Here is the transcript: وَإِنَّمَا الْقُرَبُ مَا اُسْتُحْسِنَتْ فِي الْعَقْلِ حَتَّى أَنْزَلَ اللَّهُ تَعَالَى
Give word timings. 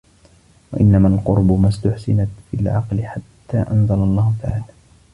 وَإِنَّمَا 0.71 1.07
الْقُرَبُ 1.07 1.51
مَا 1.59 1.67
اُسْتُحْسِنَتْ 1.69 2.29
فِي 2.51 2.57
الْعَقْلِ 2.59 3.05
حَتَّى 3.05 3.65
أَنْزَلَ 3.71 3.95
اللَّهُ 3.95 4.33
تَعَالَى 4.43 4.65